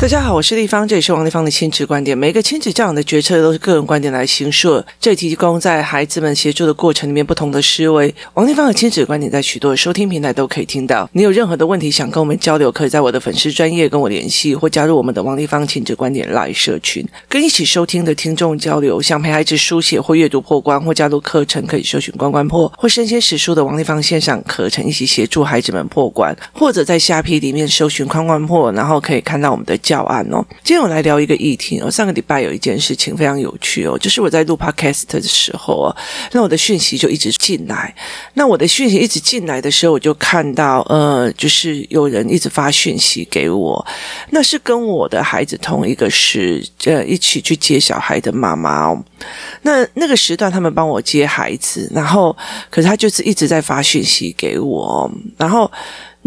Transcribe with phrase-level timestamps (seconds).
[0.00, 2.16] 大家好，我是丽芳，这里是王丽芳的亲子观点。
[2.16, 8.14] 每个亲子教养的决策都是个人观点来形塑，这里提供在孩子们协助的过程里面不同的思维。
[8.34, 11.10] 王丽芳的亲子观点在许多的收听平台都可以听到。
[11.14, 19.02] 你有任何的问题想跟我们交流，可以在我的粉丝专页跟我联系，或加入我们的王丽芳亲子观点 Live 社群，跟一起收听的听众交流。
[19.02, 29.76] 想陪孩子书写或阅读破关，或加入课程，可以搜寻关关破或生鲜史书的王丽芳线上课程，一起协助孩子们破关，或者在虾皮里面搜寻关关破，然后可以看到我们的。
[29.88, 31.90] 教案哦，今天我来聊一个议题哦。
[31.90, 35.96] 上个礼拜有一件事情非常有趣哦，就是我在录 Podcast 的时候哦，
[36.32, 37.94] 那我的讯息就一直进来。
[38.34, 43.86] 那我的讯息一直进来的时候，我就看到呃，就是有人一直发讯息给我，
[44.28, 49.02] 那是跟我的孩子同一个时呃一起去接小孩的妈妈哦。
[49.62, 52.36] 那那个时段他们帮我接孩子，然后
[52.68, 55.70] 可是他就是一直在发讯息给我，然后。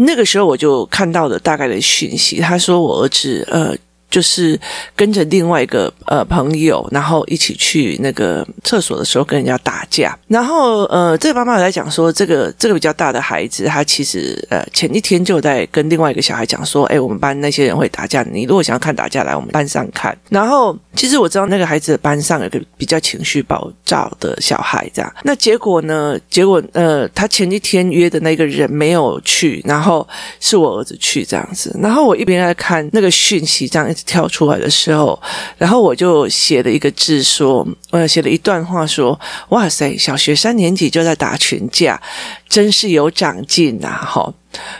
[0.04, 3.76] 那个时候我就看到了大概的讯息，他说我儿子呃。
[4.12, 4.60] 就是
[4.94, 20.16] 跟着另外一个呃朋友，然后一起去那个厕所的时候跟人家打架，然后呃这个妈妈有在讲说，这个这个比较大的孩子，他其实呃前一天就在跟另外一个小孩讲说，哎，我们班那些人会打架，你如果想要看打架，来我们班上看。
[20.28, 25.10] 然后其实我知道那个孩子的班上有个比较情绪暴躁的小孩，这样。
[25.24, 26.18] 那结果呢？
[26.28, 30.06] 结果呃他前一天约的那个人没有去，然后
[30.38, 31.74] 是我儿子去这样子。
[31.82, 33.94] 然后我一边在看那个讯息，这样一。
[34.06, 35.20] 跳出来的时候，
[35.58, 39.18] 然后我就写了一个字说，呃，写了一段话说，
[39.50, 42.00] 哇塞，小学三年级就在打群架，
[42.48, 44.32] 真是有长进呐，哈。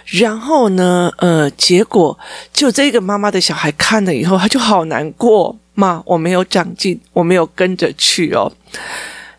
[0.06, 2.19] 然后呢，呃，结果
[2.53, 8.53] 就这个妈妈的小孩看了以后，他就好难过，妈，我没有长进，我没有跟着去哦。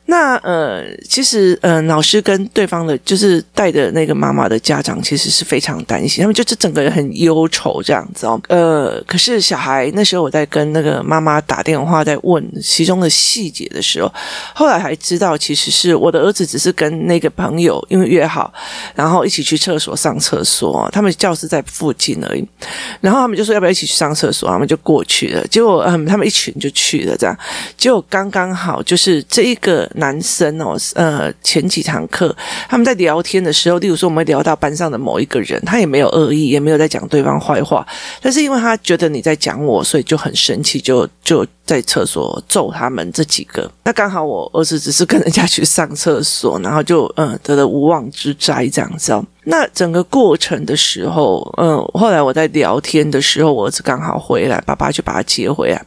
[0.05, 8.39] 那呃，其实呃，老师跟对方的，就是带的那个妈妈的家长，其实是非常担心，他们就是整个人很忧愁这样子哦。
[8.49, 14.13] 呃，可是小孩那时候我在跟那个妈妈打电话，在问其中的细节的时候，
[14.53, 18.53] 后来还知道，其实是我的儿子只是跟那个朋友因为约好，
[18.95, 22.45] 然后一起去厕所上厕所，他们教室在附近而已，
[22.99, 25.47] 然后他们就说要不要一起去上厕所，他们就过去了。
[25.47, 27.33] 结果嗯，他们一群就去了，这样，
[27.77, 29.89] 结果刚刚好就是这一个。
[29.95, 32.35] 男生哦，呃，前几堂课
[32.67, 37.85] 他们在聊天的时候，例如说我们聊到班上的某一个人，他也没有恶意，也没有在讲对方坏话，
[38.21, 43.69] 但是因为他觉得你在讲我，所以就很生气，就就在厕所揍他们这几个。
[43.83, 49.25] 那刚好我儿子只是跟人家去上厕所，然后就嗯得了无妄之灾这样子哦。
[49.45, 55.85] 那整个过程的时候，嗯，后来我在聊天的时候，我儿子刚好回来，爸爸就把他接回来，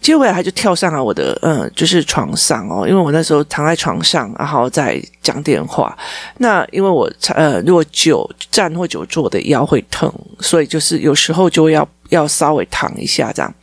[0.00, 5.96] 接回来他就跳上了我的，嗯，就是床上哦，因为我那时候躺在床上，然后在讲电话。
[6.38, 13.54] 那因为我呃，如果久站或久坐的腰会疼，所以就是有时候就要要稍微躺一下这样。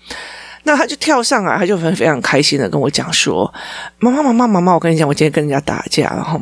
[0.63, 3.53] 那他就跳上来，他就很非常开心的跟我讲说
[4.00, 6.41] ：“妈妈，妈妈，妈妈，我跟你讲，我今天跟人家打架，然后，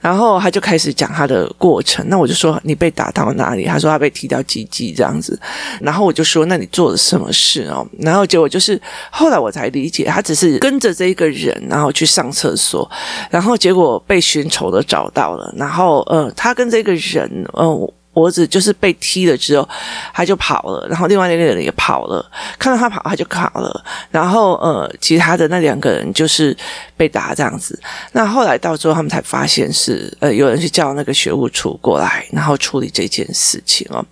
[0.00, 2.08] 然后他就开始讲他的过程。
[2.08, 3.64] 那我就说你被打到哪里？
[3.64, 5.38] 他说他被踢到鸡鸡这样子。
[5.80, 7.84] 然后我就说那你做了什么事哦？
[7.98, 8.80] 然后结果就是
[9.10, 12.88] 后来我才理解，他只是跟着这一个人，然后去上厕所，
[13.28, 19.68] 然后结果被寻仇的找到了，然后呃，他跟这个人呃。”脖子就是被踢了之后，
[20.12, 26.56] 他就跑了，然后另外那个人也跑了，看到他跑，他就跑了，然后呃，其他的那两个人就是
[26.96, 27.78] 被打这样子。
[28.10, 34.04] 那后来到最后，他们才发现是呃，有人去叫那个学务处过来，然后处理这件事情哦。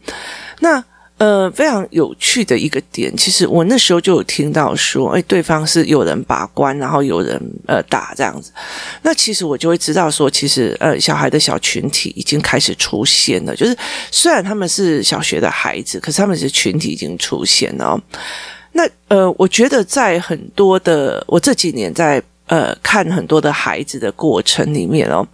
[0.61, 0.81] 那。
[1.19, 8.53] 呃，非常有趣的一个点，其实我那时候就有听到说，哎，对方是有人把关，然后有人呃打这样子。
[9.01, 13.57] 那其实我就会知道说，其实呃，小孩的小群体已经开始出现了。
[13.57, 13.75] 就是
[14.11, 17.99] 虽然他们是小学的孩子，可是他们是群体已经出现了。
[18.73, 25.27] 那呃，我觉得在很多的我这几年在呃看很多的孩子的过程里面哦。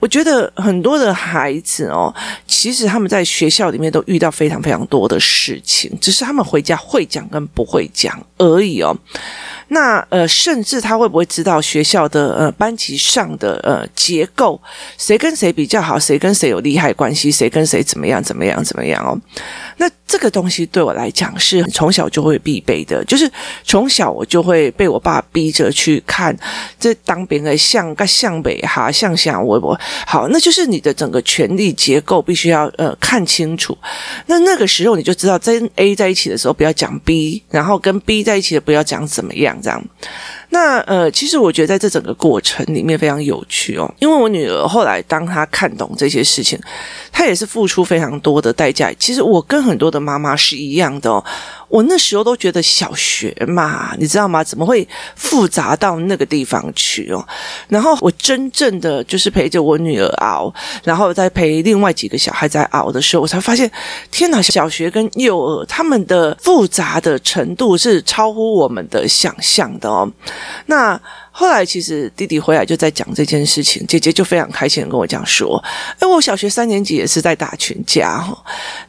[0.00, 2.12] 我觉得很多的孩子哦，
[2.46, 8.96] 其实他们在学校里面都遇到非常非常多的事情，只是他们回家会讲跟不会讲而已哦。
[9.72, 14.60] 那呃，甚至他会不会知道学校的呃班级上的呃结构，
[14.98, 19.16] 谁跟谁比较好，谁跟谁有利害关系，谁跟谁怎么样怎么样怎么样哦？
[19.76, 23.30] 那这个东西对我来讲是从小就会必备的，就是
[23.62, 26.36] 从小我就会被我爸逼着去看
[26.80, 33.76] 这当兵的像个像北哈像像我我好，那就是你的整个权力结构必须要呃看清楚。
[34.26, 39.56] 那那个时候你就知道跟 A 在一起的时候不要讲 B，然后跟 B 在一起的不要讲怎么样。
[39.62, 39.82] 这样，
[40.50, 46.58] 那呃，其实我觉得在这整个过程里面非常有趣哦，因为我女儿后来当她看懂这些事情，
[47.12, 48.92] 她也是付出非常多的代价。
[48.98, 51.24] 其实我跟很多的妈妈是一样的哦。
[51.70, 54.44] 我那时候都觉得小学嘛，你知道吗？
[54.44, 57.26] 怎么会复杂到那个地方去哦？
[57.68, 60.52] 然后我真正的就是陪着我女儿熬，
[60.84, 63.70] 然后再陪另外几个小孩在熬的时候，我才发现，
[64.10, 64.42] 天哪！
[64.42, 70.10] 小学跟幼儿他们的复杂的程度是超乎我们的想象的哦。
[70.66, 71.00] 那。
[71.32, 75.62] 后来其实弟弟回来就在讲这件事情，姐姐就非常开心的跟我讲说
[75.98, 78.36] ：“哎，我小学三年级也是在打群架哈。”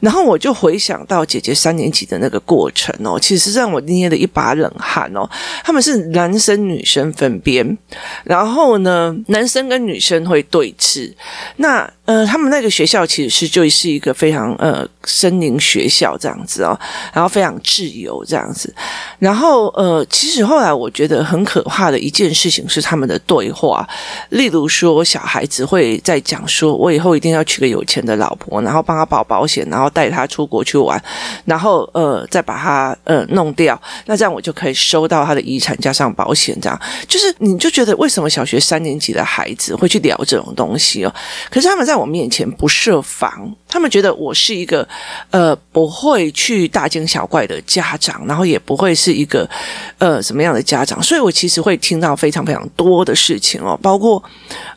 [0.00, 5.28] 然后我就回想到姐姐三年级的那个过程哦，其实让我捏了一把冷汗哦。
[5.64, 7.78] 他们是男生女生分边，
[8.24, 11.12] 然后呢，男生跟女生会对峙。
[11.56, 16.78] 那呃，他们那个学校其实是就是一个非常呃森林学校这样子哦，
[17.14, 18.74] 然后非常自由这样子。
[19.20, 22.52] 然后呃，其实后来我觉得很可怕的一件事。
[22.52, 23.88] 情是他们的对话，
[24.28, 31.02] 例如说，小孩子会在讲说：“我以后一定要娶个有钱的老婆，然后帮他保保险，然后带他出国去玩，
[31.46, 41.14] 然后呃，再把他呃弄掉，那这样我就可以收到他的遗产加上保险。”这样就是，你就觉得为什么小学三年级的孩子会去聊这种东西哦？
[41.50, 44.86] 可是他们在我面前不设防，他们觉得我是一个
[45.30, 49.48] 呃不会去大惊小怪的家长，然后也不会是一个
[49.96, 52.32] 呃什么样的家长，所以我其实会听到非。
[52.32, 54.24] 常非常多的事情哦，包括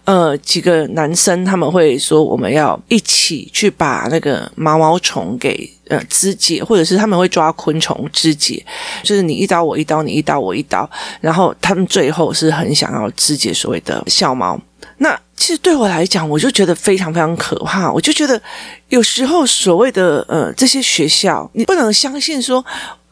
[0.03, 8.61] 呃几个男生他们会说，我们要一起去把那个毛毛虫给呃肢解，或者是他们会抓昆虫肢解，
[9.03, 10.89] 就是你一刀我一刀，你一刀我一刀，
[11.21, 14.59] 然后他们最后是很想要肢解所谓的小猫。
[14.97, 17.89] 那其实对我来讲，我就觉得非常非常可怕。
[17.89, 18.41] 我就觉得
[18.89, 22.65] 有时候所谓的呃这些学校，你不能相信说。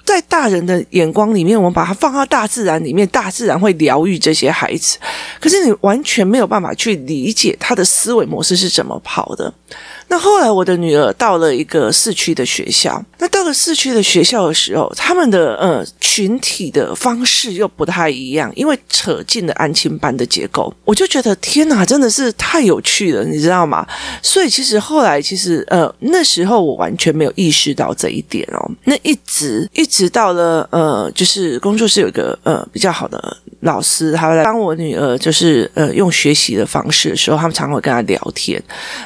[0.05, 4.97] 在大人的眼光里面，我们把它放到大自然里面，大自然会疗愈这些孩子。
[5.39, 9.53] 可是你完全没有办法去理解他的思维模式是怎么跑的。
[10.13, 13.03] 那后来，我的女儿到了一个市区的学校。
[13.17, 20.71] 那到了市区的学校的时候，他们的呃群体的方式又不太一样，因为扯进了安亲班的结构。
[20.85, 23.87] 我就觉得天哪，真的是太有趣了，你知道吗？
[24.21, 28.71] 所以其实后来，其实呃那时候我完全没有意识到这一点哦。
[28.83, 38.61] 那一直一直到了呃，就是工作室有一个呃比较好的老师，他来帮我女儿就是呃用学习的方式的时候，他们常会跟他聊天。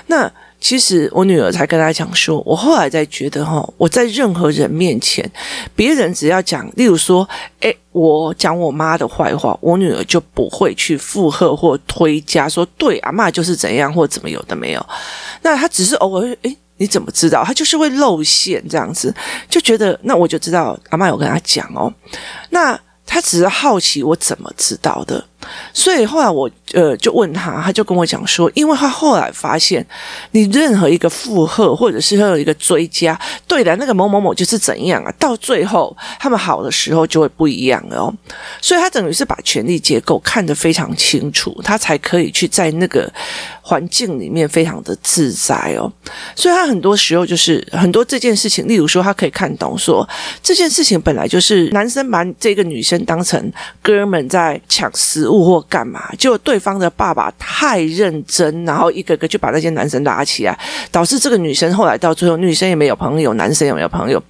[0.07, 5.29] 那其实我女儿才跟他讲说，我后来在觉得哈，我在任何人面前，
[5.75, 7.27] 别人只要讲，例如说，
[7.59, 14.85] 诶，我讲我妈的坏话，我女儿就不会去附和或推加说，对，阿嬷就是怎样或怎么有的没有。
[15.43, 17.43] 那他只是偶尔，诶，你怎么知道？
[17.43, 19.13] 他就是会露馅这样子，
[19.47, 21.93] 就觉得那我就知道阿嬷有跟他讲哦，
[22.49, 25.23] 那他只是好奇我怎么知道的。
[25.73, 29.85] 所以后来我呃就问他，他就跟我讲说，因为他后来发现，
[30.31, 38.13] 你任何一个附和或者是任何一个追加，对的，那个某某某就是怎样啊，到最后他们好的时候就会不一样哦。
[38.61, 43.11] 所以他等于是把权力结构看得非常清楚，他才可以去在那个
[43.61, 45.91] 环境里面非常的自在哦。
[46.35, 50.07] 所以他很多时候就是很多这件事情，例如说他可以看懂说
[50.43, 53.51] 这件事情本来就是男生把这个女生当成
[53.81, 55.36] 哥们在抢食物。
[55.45, 56.09] 或干嘛？
[56.17, 60.57] 就对方的爸爸太认真，然后一个个就把那些男生拉起来，
[60.91, 64.21] 导致这个女生后来到最后，女生也没有朋友，男生也没有朋友。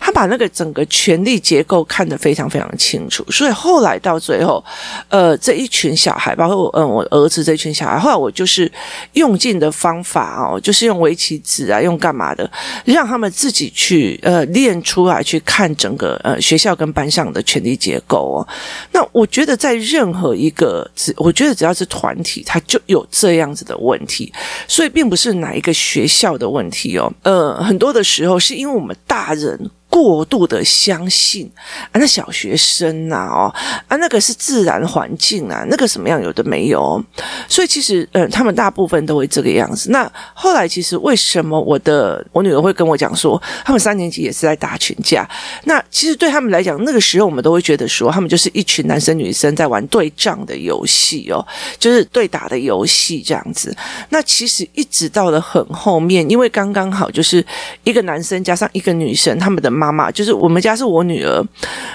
[0.00, 4.64] 他把那个整个权力结构看得非常非常清楚，所以后来到最后，
[5.08, 8.70] 呃，这一群小孩，包括我，嗯、我儿子这一群小孩，后来我就是
[9.14, 12.48] 用尽的方法哦，就是用围棋子啊，用干嘛的，
[12.84, 18.48] 让他们自己去呃练出来，去看整个呃学校跟班上的权力结构哦。
[18.92, 24.32] 那我觉得在任何一一个，只我觉得只要是团体，它就有这样子的问题，
[24.68, 27.12] 所以并不是哪一个学校的问题哦。
[27.22, 29.70] 呃，很多的时候是因为我们大人。
[29.96, 31.50] 过度的相信
[31.90, 33.54] 啊，那小学生呐、哦
[33.88, 37.02] 啊，那个是自然环境啊，那个什么样有的没有，
[37.48, 39.90] 所以其实，嗯，他们大部分都会这个样子。
[39.90, 45.26] 那后来，其实为什么我的我女儿会跟我讲说，他们三年级也是在打群架？
[45.64, 51.42] 那其实对他们来讲，那个时候我们都会觉得说，他们就是一群男生女生在玩对仗的游戏哦，
[51.78, 53.74] 就是对打的游戏这样子。
[54.10, 57.42] 那其实一直到了很后面，因为刚刚好就是
[57.82, 59.85] 一个男生加上一个女生，他们的妈。
[59.86, 61.44] 妈妈，就是我们家是我女儿，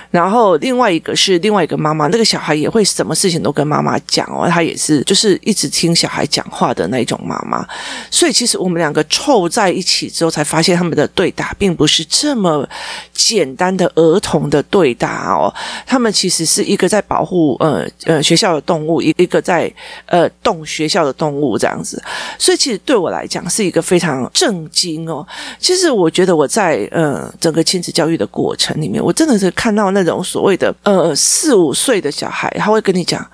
[0.09, 7.65] 然后另外一个是另外一个妈妈，那个小孩也会什么事情都跟妈妈讲哦，她也是就是一直听小孩讲话的那种妈妈，
[8.09, 12.67] 所以其实我们两个凑在一起之后，才发现他们的对打并不是这么
[13.13, 15.53] 简单的儿童的对打哦，
[15.85, 19.71] 他们其实是一个在保护呃呃学校的动物，一一个在
[20.05, 22.01] 呃动学校的动物这样子，
[22.37, 25.25] 所以其实对我来讲是一个非常震惊哦。
[25.59, 33.25] 其实我觉得我在呃整个亲子教育的过程里面，我真的是看到那种所谓的呃四五岁的小孩，他会跟你讲：“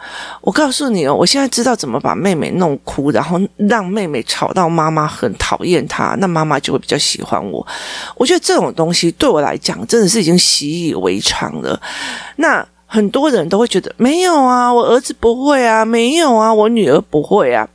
[0.41, 7.65] 我告诉你哦，我现在知道怎么把妹妹弄哭，然后让妹妹吵到妈妈很讨厌她，那妈妈就会比较喜欢我。”
[8.15, 11.79] 我觉得这种东西对我来讲真的是已经习以为常了。
[12.37, 17.67] 那很多人都会觉得没有啊，我儿子不会啊，没有啊，我女儿不会啊。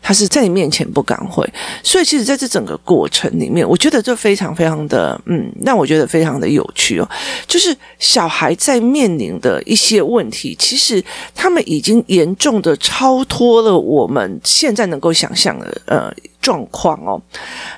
[0.00, 1.48] 他是在你面前不敢会，
[1.84, 7.08] 所以其实在这整个过程里面，我觉得这非常非常的嗯，让我觉得非常的有趣哦。
[7.46, 11.02] 就是小孩在面临的一些问题，其实
[11.34, 17.20] 他们已经严重的超脱了我们现在能够想象的呃状况哦。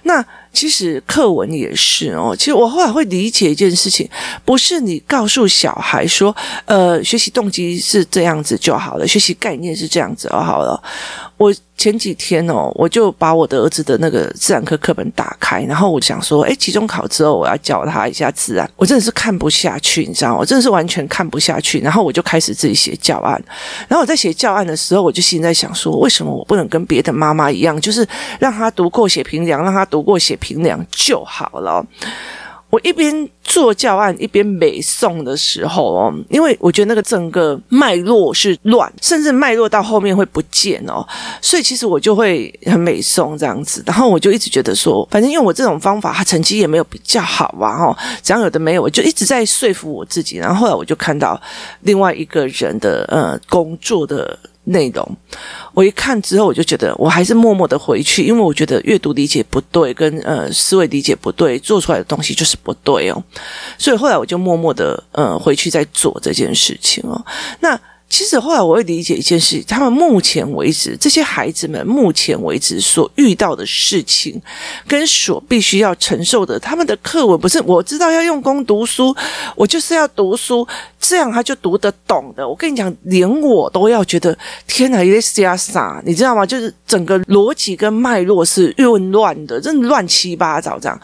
[0.05, 2.35] 那其实课文也是哦。
[2.39, 4.09] 其实我后来会理解一件事情，
[4.45, 6.35] 不是你告诉小孩说，
[6.65, 10.81] 呃，学习动机是这样子就好了，学习概念是这样子就好了。
[11.37, 20.37] 我前几天哦，我就把我的儿子的那个自然科课本打开，然后我想说，哎，期中考之后我要教他一下自然，我真的是看不下去，你知道吗？
[20.39, 23.43] 我真的是完全看不下去，然后我就开始自己写教案。
[23.89, 28.07] 然后我在写教案的时候，我就心里在想说，为什么我不能跟别的妈妈一样，就是
[28.39, 31.83] 让他读过写评量，让他读过写平量就好了。
[32.71, 41.07] 我一边做教案一边美诵的时候哦，因为我觉得那个整个脉络是乱，甚至脉络到后面会不见哦，
[41.41, 51.41] 所以其实我就会很美诵这样子，然后我就一直觉得说，反正用我这种方法，他成绩也没有比较好啊，哦，这样有的没有，我就一直在说服我自己，然后后来我就看到
[51.83, 54.37] 另外一个人的呃工作的。
[54.65, 55.17] 内容，
[55.73, 63.23] 我一看之后，我就觉得我还是默默的回去，因为我觉得阅读理解不对，跟呃思维理解不对，做出来的东西就是不对哦。
[63.79, 67.25] 所以后来我就默默的呃回去再做这件事情哦。
[67.61, 67.79] 那。
[68.09, 74.41] 其实后来我会理解一件事，他们目前为止，这些孩子们目前为止所遇到的事情，
[74.87, 79.13] 跟所必须要承受的，他们的课文不是我知道要用功读书，
[79.57, 80.65] 我就是要读书，
[81.01, 82.49] 这样他就读得懂的。
[82.49, 84.37] 我跟你讲，连我都要觉得
[84.69, 86.47] 天哪，也是呀啥，你知道吗？
[86.47, 91.01] 就是整个逻辑跟脉络是混乱的，真的乱七八糟这样。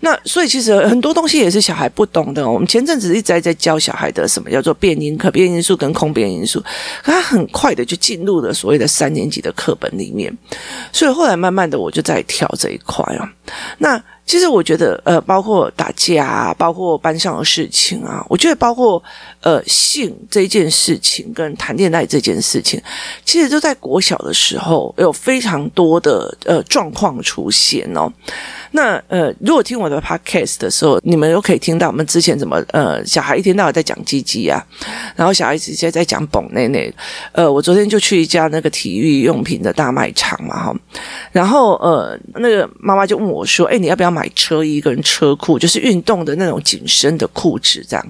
[0.00, 2.48] 那所以其实很多东西也是小孩不懂的。
[2.48, 6.43] 我们前阵子一直在教小孩的什么叫做变因、可变因数跟空变因。
[6.46, 10.36] 可他很快的就进入了所谓的三年级的课本里面，
[10.92, 13.30] 所以后来慢慢的我就在跳这一块啊。
[13.78, 19.02] 那其实我觉得，呃，包括打架啊，包括班上的事情啊，我觉得包括
[19.42, 22.80] 呃性这件事情跟谈恋爱这件事情，
[23.26, 28.10] 其实都在国小的时候有非常多的呃状况出现哦。
[28.76, 34.60] 那呃，如果听我的 podcast 的时候，你们都可以听到我们之前怎么呃，小孩一天到晚在讲鸡鸡啊，
[35.14, 36.92] 然后小孩直接在讲蹦内内。
[37.30, 40.74] 呃，我昨天就去一家那个体育用品的大卖场嘛哈，
[41.30, 48.04] 然后呃，那个妈妈就问我说：“哎，你要不要买车衣跟车裤，就是运动的那种紧身的裤子这样？”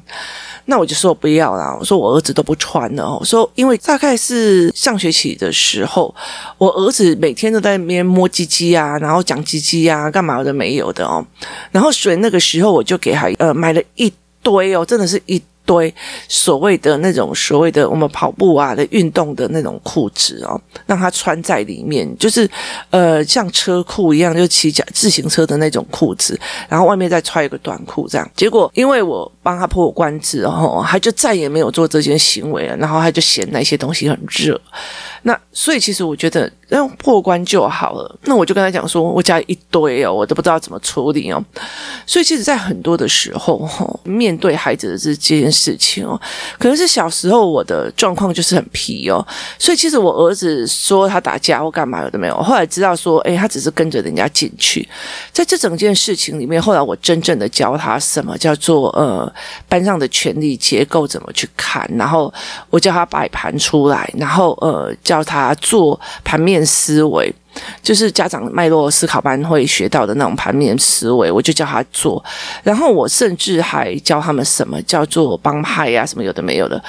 [0.66, 3.14] 那我就说不要啦，我说我儿子都不穿了。
[3.18, 6.14] 我说因为大概是上学期的时候，
[6.56, 11.26] 我儿子每天都在那边摸鸡鸡啊，然后讲鸡鸡啊，干嘛的没有的哦。
[11.73, 15.42] 然后所以那个时候我就给他呃买了一堆哦，真的是一。
[15.66, 15.94] 堆
[16.28, 22.46] 所谓的那种所谓的我们跑步啊的运动的那种裤子哦，让他穿在里面，就是
[22.90, 28.30] 呃像车裤一样，就骑脚自行车的那种裤子，然后外面再穿一个短裤这样。
[28.37, 34.61] 结果因为我帮他破关之后，他就再也没有做这件行为了，然后他就嫌那些东西很热。
[35.23, 38.18] 那所以其实我觉得让破关就好了。
[38.25, 41.44] 那我就跟他讲说，我家一堆哦，我都不知道怎么处理哦。
[42.06, 46.21] 所以其实，在很多的时候，面对孩子的这这件事情哦，
[46.59, 49.26] 可能是小时候我的状况就是很皮哦。
[49.59, 54.88] 所以其实我儿子说他打架或干嘛有的没有，后来知道说，哎，他只是跟着人家进去。
[55.33, 59.30] 在这整件事情里面，后来我真正的教他什么叫做呃
[59.68, 62.33] 班上的权力结构怎么去看，然后
[62.71, 65.25] 我叫他摆盘出来，然后呃叫。
[65.25, 67.34] 他做盘面变思维，
[67.82, 72.23] 就是家长脉络思考班会学到的那种盘面思维，我就教他做。
[72.62, 76.82] 然后我甚至还教他们什么叫做帮派呀，什么有的没有的。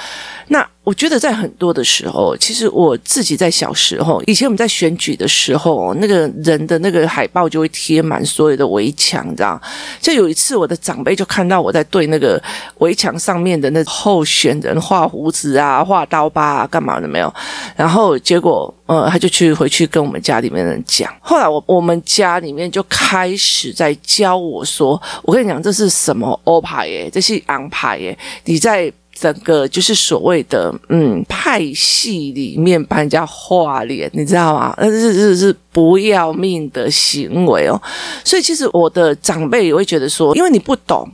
[0.48, 9.60] 那我觉得在很多的时候，其实我自己在小时候，以前我们在选举的时候，那个人的那个海报就会贴满所有的围墙，这样。
[10.00, 12.40] 就有一次，我的长辈就看到我在对那个
[12.78, 17.34] 围墙上面的那候选人画胡子啊、画刀疤啊，干嘛的没有？
[17.74, 21.14] 然后结果，呃，他就去回去跟我们家里面没人讲。
[21.20, 27.10] 后来我我们家里面就开始在教我说：“我跟你讲，这是什么欧派耶？
[27.12, 28.18] 这是昂牌耶？
[28.44, 34.74] 你在。”整个就是所谓的嗯派系里面帮人家画脸，你知道吗？
[34.78, 37.80] 那是是是不要命的行为哦。
[38.22, 41.08] 所以其实我的长辈也会觉得说，因为你不懂，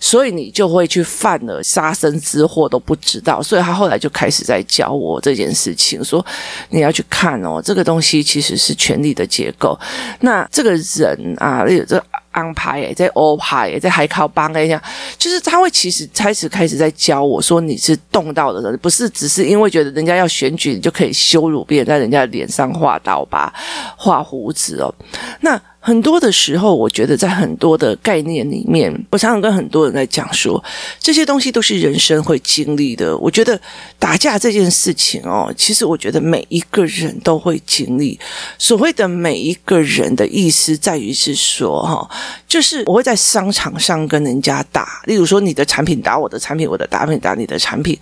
[0.00, 3.42] 所以你就会去犯了杀身之祸都不知道。
[3.42, 6.24] 所以他后来就开始在教我这件事情，说
[6.70, 9.78] 你要去看哦，这个东西其实是权力的结构。
[10.20, 12.02] 那这个人啊，这。
[12.30, 14.82] 安排诶，在欧派诶，在海考帮诶，这样
[15.16, 23.52] 就是他会其实开始开始在教我说，你是动到的人，不是只是因为觉得人家要选举，你就可以羞辱别人，在人家脸上画刀疤、
[23.96, 24.94] 画胡子哦，
[25.40, 25.60] 那。
[25.88, 30.62] 很多的时候，我觉得在很多的概念里面，我常常跟很多人在讲说，
[31.00, 33.16] 这些东西都是人生会经历的。
[33.16, 33.58] 我觉得
[33.98, 38.20] 打架这件事情哦，其实我觉得每一个人都会经历。
[38.58, 42.06] 所谓的每一个人的意思，在于是说哈，
[42.48, 47.96] 就是我会在商场上跟人家打，例如说你的产品打我的产品，我的产品打你的产品，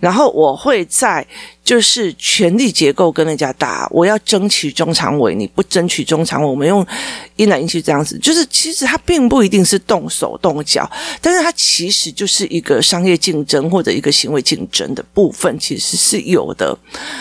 [0.00, 1.26] 然后我会在。
[1.64, 6.84] 就是权力结构跟人家打，我要争取中常委，你不争取中常委，我们用
[7.36, 8.18] 一来一去这样子。
[8.18, 10.90] 就是其实它并不一定是动手动脚，
[11.20, 16.76] 但是它其实就是一个商业竞争或者一个行为竞争的部分，其实是有的。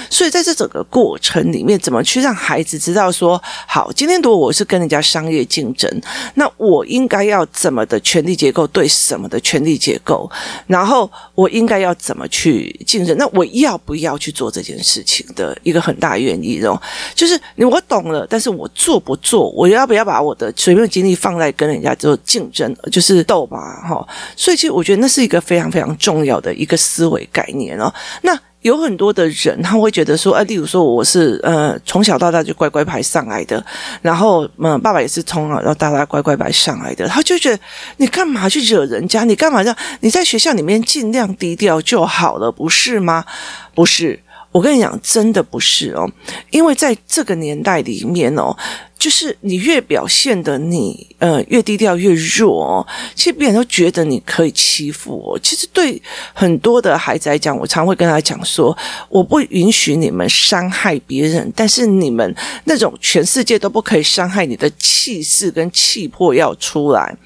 [0.10, 5.88] 所以在这整个过程里面，怎么去让孩子知道说，好，今天如果我是跟人家商业竞争，
[6.34, 10.28] 那我我应该要怎么的权力结构对什么的权力结构，
[10.66, 13.16] 然后我应该要怎么去竞争？
[13.18, 14.32] 那我要不要去？
[14.32, 16.82] 做这件事情的一个很大原因哦，
[17.14, 19.50] 就是我懂了，但是我做不做？
[19.50, 23.60] 我要不要把我的水平精力放在跟人家做竞争，就是斗吧？
[23.86, 27.94] 哈，所以其实我觉得那是一个非常非常重要的一个思维概念哦。
[28.22, 33.64] 那有很多的人他会觉得说，啊，例如说我是呃从小到大就乖乖牌上来的，
[34.02, 37.60] 然后嗯，爸爸也是从小到大乖乖牌上来的，他就觉得
[37.98, 39.24] 你干嘛去惹人家？
[39.24, 43.26] 你干嘛让你在学校里面尽量低调就好了，不是吗？
[43.74, 44.20] 不是。
[44.52, 46.06] 我跟你讲，真的不是哦，
[46.50, 48.54] 因为在这个年代里面哦，
[49.02, 55.40] 就是你越表现的你呃越低调越弱哦，其实别人都觉得你可以欺负我。
[55.40, 56.00] 其实对
[56.34, 58.78] 很多的孩子来讲，我常会跟他讲说，
[59.10, 62.36] 我不允许你们伤害别人，但是你们
[62.66, 67.18] 那种全世界都不可以伤害你的气势跟气魄要出来。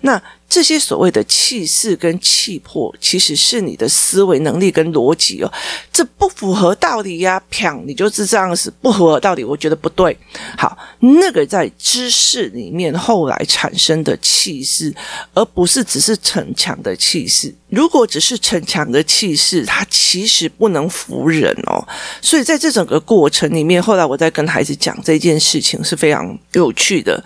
[0.00, 0.20] 那。
[0.50, 5.52] 这些所谓的气势跟气魄，其实是你的思维能力跟逻辑哦，
[5.92, 7.40] 这不符合道理呀！
[7.52, 10.18] 砰，你就是这样子，不符合道理，我觉得不对。
[10.58, 14.92] 好，那个在知识里面后来产生的气势，
[15.34, 17.54] 而不是只是逞强的气势。
[17.68, 21.86] 如果只是逞强的气势，它其实不能服人哦。
[22.20, 27.22] 所以在这整个过程里面，后来我在跟孩子讲这件事情是非常有趣的。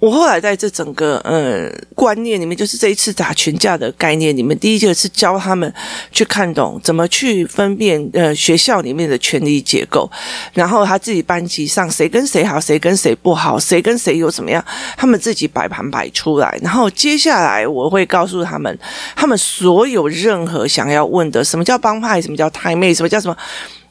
[0.00, 5.72] 我后来在这整个呃观念里面，就是这一次打群架的概念里面，第一个是教他们
[6.12, 10.10] 去看懂怎么去分辨呃学校里面的权力结构，
[10.52, 14.62] 然后他自己班级上谁跟谁好，谁跟谁不好，谁跟谁有怎么样，
[14.96, 16.58] 他们自己摆盘摆出来。
[16.60, 18.78] 然后接下来我会告诉他们，
[19.16, 23.36] 他们所有任何想要问的，什么叫帮派，什么叫太妹，什么叫什么。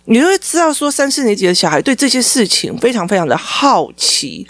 [0.06, 4.46] 你就会知道，说三四年级的小孩对这些事情非常非常的好奇，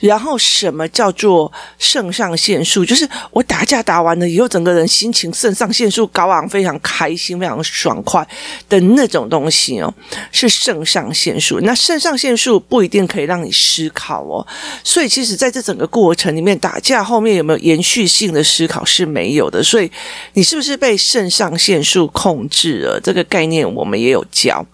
[0.00, 2.82] 然后什么叫做肾上腺素？
[2.82, 8.26] 就是我打架打完了以后，整个人心情肾上腺素高昂，非常开心，非常爽快
[8.66, 9.92] 的那种东西哦，
[10.32, 11.60] 是肾上腺素。
[11.60, 14.46] 那肾上腺素不一定可以让你思考哦，
[14.82, 19.62] 所以其实在这整个过程里面，打架后面有没有延续性的思考是没有的。
[19.62, 19.90] 所以
[20.32, 22.98] 你是不是被肾上腺素控制了？
[23.02, 24.64] 这个概念我们也有教。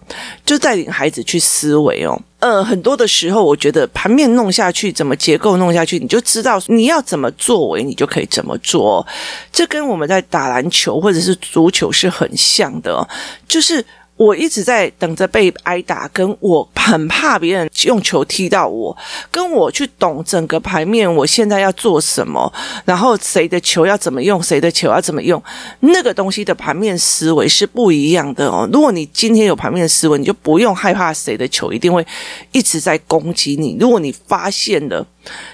[0.45, 9.05] 就带领孩子去思维哦，呃，很多的时候，我觉得盘面弄下去，怎么结构弄下去，你就知道你要怎么作为，你就可以怎么做。
[9.51, 13.07] 这跟我们在打篮球或者是足球是很像的，
[13.47, 13.85] 就是。
[14.21, 18.95] 我一直在等着被挨打，跟我很怕别人用球踢到我，
[19.31, 22.53] 跟我去懂整个盘面，我现在要做什么，
[22.85, 25.41] 然后谁的球要怎么用，谁的球要怎么用，
[25.79, 28.69] 那个东西的盘面思维是不一样的哦。
[28.71, 32.05] 如果你今天有盘面思维，你就不用害怕谁的球一定会
[32.51, 33.75] 一直在攻击你。
[33.79, 35.03] 如果你发现了。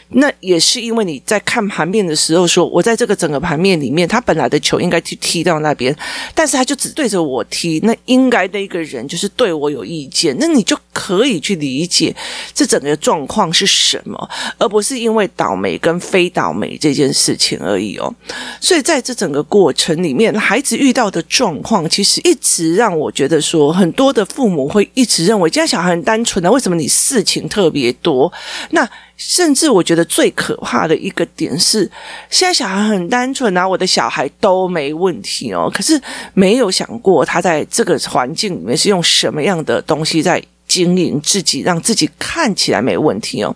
[0.10, 5.94] 那也是因为你在看盘面的时候说，我在这个整个盘面里面，他本来的球应该去踢到那边，
[6.34, 12.16] 但是他就只对着我踢，那应该那个人就是对我有意见，那你就可以去理解
[12.54, 18.14] 这整个状况是什么，而不是因为倒霉跟非倒霉这件事情而已哦。
[18.62, 28.32] 所以在这整个过程里面，孩子遇到的状况，其实一直让我觉得说，很多的父母会一直认为，家小孩很单纯的，为什么你事情特别多？
[28.72, 31.90] 那甚至我觉得最可怕的一个点是，
[32.30, 35.70] 现在小孩很单纯啊，我的小孩都没问题哦。
[35.74, 36.00] 可是
[36.36, 43.54] 没有想过，他在这个环境里面是用什么样的东西在经营自己，让自己看起来没问题哦。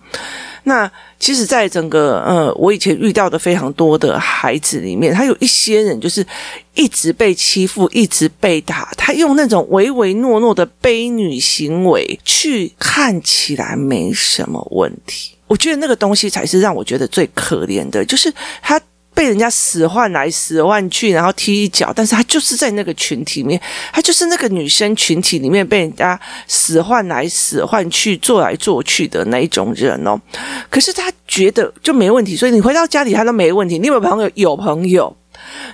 [0.64, 6.26] 那其实，在整个呃，我以前遇到的非常多的孩子里面，他有一些人就是
[6.74, 15.36] 一直被欺负，一直被打，他用那种唯唯诺诺的卑女行为去看起来没什么问题。
[15.46, 18.82] 我觉得那个东西才是让我觉得最可怜的，就是他
[19.22, 23.62] 被人家使唤来使唤去，然后踢一脚，但是他就是在那个群体里面，
[23.94, 30.20] 他就是那个女生群体里面被人家使唤来使唤去，做来做去的那一种人哦。
[30.72, 33.78] 可是他觉得就没问题，所以你回到家里他都没问题。
[33.78, 34.32] 你有没有朋友？
[34.34, 35.16] 有朋友。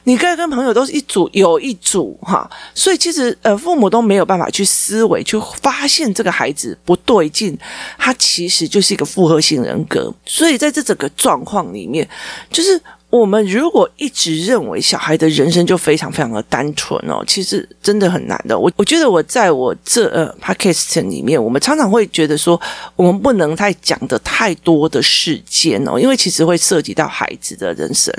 [0.03, 7.57] 你跟跟朋友都是一组有一组哈，所以其实呃父母都没有办法去思维去发现这个孩子不对劲，
[7.97, 10.13] 他其实就是一个复合性人格。
[10.25, 12.07] 所以在这整个状况里面，
[12.49, 18.57] 就是我们如果一直认为小孩的人生就非常非常的单纯哦，其实真的很难的。
[18.57, 22.59] 我我觉得我在我这呃 podcast 里面，我们常常会觉得说，
[22.97, 28.13] 我们不能太讲的太多的事件哦，因为其实会涉及到孩子的人生。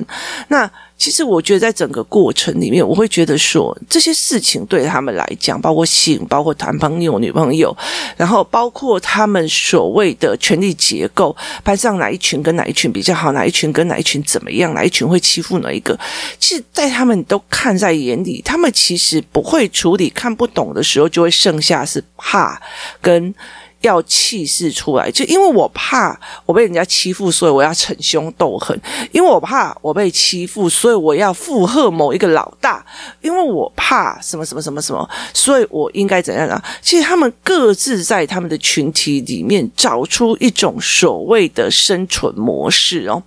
[0.49, 0.69] 那
[0.99, 7.75] 其实我觉得，在整个过程里面，我会觉得说，这些事情对他们来讲，包括性，包括谈朋友、女朋友，
[8.17, 15.97] 然后包括他们所谓的权力结构，班上哪一群跟哪一群比较好，哪一群跟哪一群怎么样，哪一群会欺负哪一个，
[16.41, 22.61] 其实，在他们都看在眼里，他们其实不会处理，看不懂的时候，就会剩下是怕
[23.01, 23.33] 跟。
[23.81, 28.77] 要气势出来，就因为我怕我被人家欺负，所以我要逞凶斗狠；
[29.13, 32.85] 因为我怕我被欺负，所以我要附和某一个老大；
[33.21, 36.63] 因为我怕什么什么什么什么，所以我应该怎样啊？
[36.83, 43.23] 其实他们各自在他们的群体里面找出一种所谓的生存模式哦，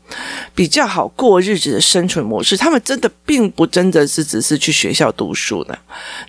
[0.53, 2.57] 比较好过日子的生存模式。
[2.57, 5.79] 他们真的并不真的是只是去学校读书的，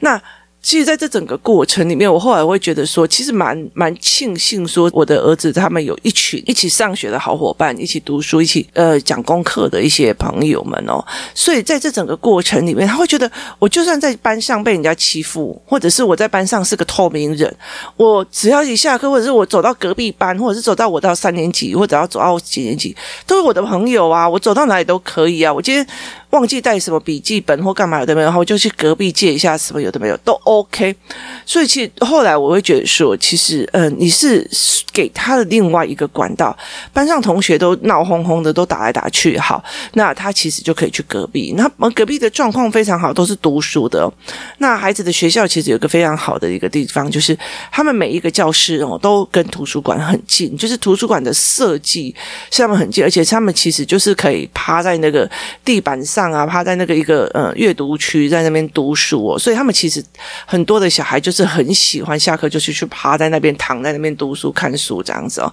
[0.01, 0.23] 那。
[0.63, 11.05] 其实，在这整个过程里面，我后来会觉得说，其实蛮蛮庆幸，说我的儿子他们有一群一起上学的好伙伴，一起读书，一起呃讲功课的一些朋友们哦。
[11.35, 17.53] 所以，在这整个过程里面，他会觉得，我就算在班上被人家欺负，或者是我在班上是个透明人，
[17.97, 22.97] 我只要一下课，或者是我走到隔壁班，或者是走到我到三年级，或者要走到几年级，
[23.27, 25.53] 都是我的朋友啊，我走到哪里都可以啊。
[25.53, 25.85] 我今天。
[26.33, 30.97] 忘记带什么笔记本或干嘛的没有，然后就去隔壁借一下什么有的没有都 OK。
[31.45, 34.49] 所以其实后来我会觉得说，其实嗯、你是
[34.95, 36.57] 给他的另外一个管道，
[36.91, 41.53] 班上同学都闹哄哄的，都打来打去，好，那他其实就可以去隔壁。
[41.55, 44.11] 那隔壁的状况非常好，都是读书的。
[44.57, 47.37] 那孩子的学校其实有个非常好的一个地方，就是
[47.71, 52.15] 他们每一个教室哦都跟图书馆很近，就是图书馆的设计
[52.51, 55.31] 是他们很近，而且他们其实就是可以趴在那个
[55.63, 56.22] 地板上。
[56.31, 60.05] 啊，趴在那个一个呃阅读区，在那边读书哦，所以他们其实
[60.45, 65.51] 很多的小孩就是很喜欢下课就是去趴在那边躺在那边读书看书这样子哦，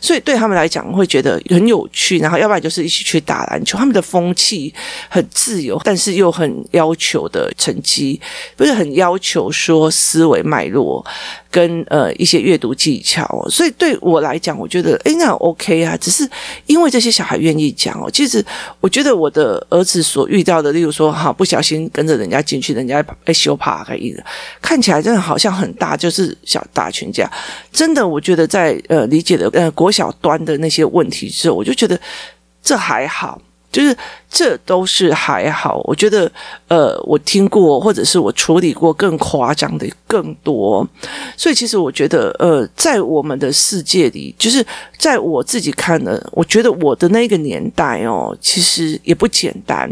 [0.00, 4.74] 所以对他们来讲会觉得很有趣，然后要不然就是一起去打篮球，他们的风气
[5.08, 8.20] 很自由，但是又很要求的成绩，
[8.56, 11.06] 不是很要求说思维脉络。
[11.50, 15.96] 跟呃一些阅读技巧哦，所以对我来讲，我觉得诶那 OK 啊。
[16.00, 16.28] 只是
[16.66, 18.44] 因为这些小孩愿意讲哦，其实
[18.80, 24.16] 我觉得我的儿子所遇到的，例如说哈不小心跟着人家进去，人家被羞怕可以，
[24.62, 27.30] 看起来真的好像很大，就是小打群架。
[27.72, 32.00] 真的，我觉得在呃理解的呃国小端的那些问题之后，我就觉得
[32.62, 33.40] 这还好。
[33.72, 33.96] 就是
[34.30, 35.82] 这都是还好。
[35.84, 36.30] 我觉得，
[36.68, 40.86] 呃，我听过或者是我处理过更夸张的更多。
[41.36, 44.64] 所以，其实我觉得，呃，在我们的世界里，就是
[44.96, 49.90] 在我自己看的，我觉得我的那个年代哦，其实也不简单。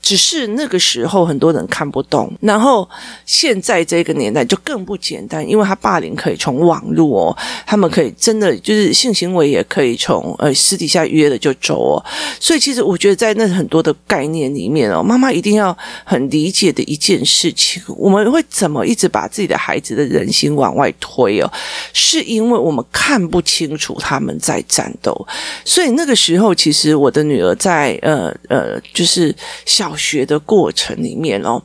[0.00, 2.88] 只是那个时候很多人看不懂，然后
[3.26, 12.04] 现在这个年代就更不简单，因为他霸凌可以从网络哦，他们可以真的就是性行为也可以从呃私底下约了就走哦。
[12.40, 21.52] 所以，其实我觉得在那很多的概念里面哦，妈妈一定要很理解的一件事情，我们会怎么一直把自己的孩子的人心往外推哦？
[21.92, 25.12] 是因为我们看不清楚他们在战斗。
[25.64, 29.34] 所以那个时候，其实我的女儿在呃呃，就是
[29.66, 31.60] 小学的过程里面哦，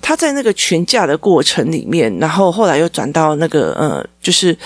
[0.00, 4.56] 他在那个群架的过程里面，然后后来又转到那个呃，就是。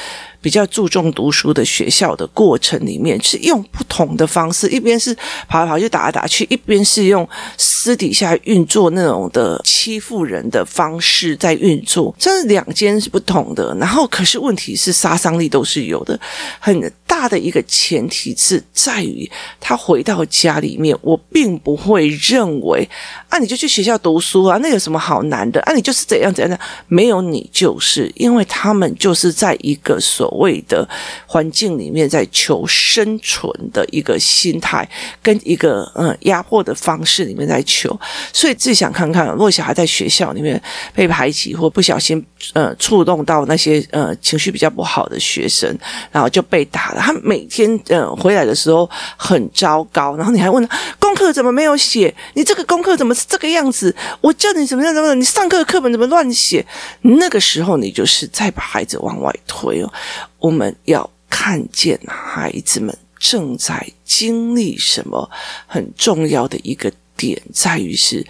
[0.42, 5.16] 比较注重读书的学校的过程里面，是用不同的方式，一边是
[5.46, 13.72] 跑来跑去打来打去，一边是用私底下运作那种的欺负人的方式在运作，这是两间是不同的。
[13.78, 16.18] 然后，可是问题是杀伤力都是有的，
[16.58, 22.88] 很大的一个前提是在于他回到家里面，我并不会认为
[23.28, 25.72] 啊，你就去学校读书啊，那有什么好难的啊？
[25.72, 26.58] 你就是怎样怎样的，
[26.88, 30.32] 没有你就是，因为他们就是在一个所。
[30.42, 30.88] 谓的
[31.26, 34.88] 环境里面，在求生存的一个心态，
[35.22, 37.96] 跟一个嗯压迫的方式里面在求，
[38.32, 40.60] 所以自己想看看，如果小孩在学校里面
[40.94, 45.78] 被排挤，或不小心呃触动到那些呃情绪比较不好的学生，
[46.10, 47.00] 然后就被打了。
[47.00, 52.12] 他每天呃回来的时候很糟糕，然后你还问他功课怎么没有写？
[52.34, 53.94] 你这个功课怎么是这个样子？
[54.20, 56.66] 我叫你怎么样怎么你上课课本怎么乱写？
[57.02, 59.92] 那个时候你就是在把孩子往外推哦。
[60.38, 65.30] 我们要看见孩子们正在经历什么，
[65.66, 68.26] 很重要的一个点在于是，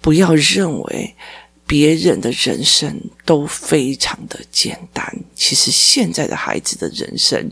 [0.00, 1.14] 不要认为
[1.66, 5.04] 别人的人生都非常的简单。
[5.34, 7.50] 其实现在的孩子的人生。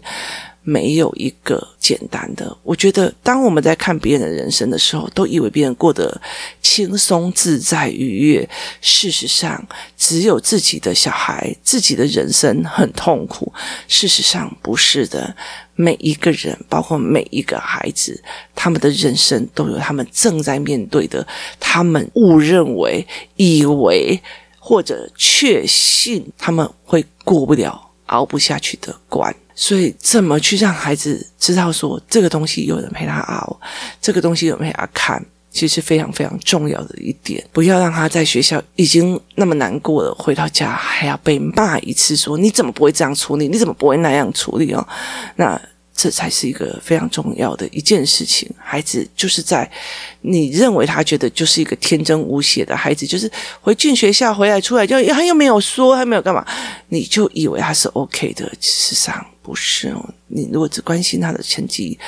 [0.65, 2.57] 没有一个简单的。
[2.63, 6.21] 我觉得，当我们在看别人的人生的时候，都以为别人过得
[6.61, 8.49] 轻松自在、愉悦。
[8.81, 9.63] 事实上，
[9.97, 13.53] 只有自己的小孩、自己的人生很痛苦。
[13.87, 15.37] 事实上，不是的。
[15.77, 18.23] 每一个人，包括每一个孩子，
[18.55, 21.27] 他们的人生都有他们正在面对的，
[21.59, 23.05] 他们误认为、
[23.37, 24.23] 以为
[24.61, 29.35] 或者确信他们会过不了、熬不下去的关。
[29.55, 33.61] 所以，怎么去让孩子知道说这个东西有人陪他熬，
[34.01, 37.45] 这个东西有人陪他看，其实非常非常重要的一点。
[37.53, 43.49] 不要让他在学校已经那么难过了，回到家还要被骂一次，说你怎么不会这样处理？
[43.49, 44.87] 你怎么不会那样处理哦？
[45.37, 45.61] 那。
[45.97, 48.51] 这才是一个非常重要的一件事情。
[48.59, 49.71] 孩子就是在
[50.23, 56.45] 你认为他觉得就是一个天真无邪的孩子，就是回进学校回来出来就他又没有说，他没有干嘛，
[56.89, 58.45] 你就以为他是 OK 的。
[58.61, 60.03] 事实上不是哦。
[60.27, 61.99] 你如果只关心他的成绩，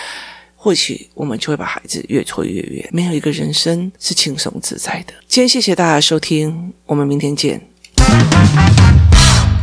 [0.57, 2.89] 或许我们就会把孩子越拖越远。
[2.91, 5.13] 没有一个人生是轻松自在的。
[5.29, 7.61] 今天谢谢大家收听，我们明天见。